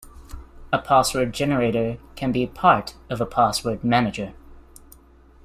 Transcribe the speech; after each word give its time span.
A 0.73 0.79
password 0.79 1.31
generator 1.31 1.99
can 2.15 2.31
be 2.31 2.47
part 2.47 2.95
of 3.11 3.21
a 3.21 3.25
password 3.27 3.83
manager. 3.83 4.33